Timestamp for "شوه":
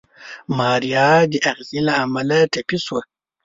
2.85-3.01